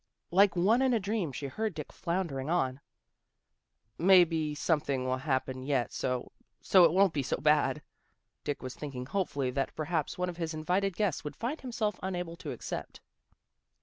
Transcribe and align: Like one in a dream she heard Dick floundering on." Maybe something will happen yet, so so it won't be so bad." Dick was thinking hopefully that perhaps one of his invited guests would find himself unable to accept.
Like 0.31 0.55
one 0.55 0.81
in 0.81 0.95
a 0.95 0.99
dream 0.99 1.31
she 1.31 1.45
heard 1.45 1.75
Dick 1.75 1.93
floundering 1.93 2.49
on." 2.49 2.79
Maybe 3.99 4.55
something 4.55 5.05
will 5.05 5.17
happen 5.17 5.61
yet, 5.61 5.93
so 5.93 6.31
so 6.59 6.83
it 6.85 6.91
won't 6.91 7.13
be 7.13 7.21
so 7.21 7.37
bad." 7.37 7.83
Dick 8.43 8.63
was 8.63 8.73
thinking 8.73 9.05
hopefully 9.05 9.51
that 9.51 9.75
perhaps 9.75 10.17
one 10.17 10.27
of 10.27 10.37
his 10.37 10.55
invited 10.55 10.95
guests 10.95 11.23
would 11.23 11.35
find 11.35 11.61
himself 11.61 11.99
unable 12.01 12.35
to 12.37 12.49
accept. 12.51 12.99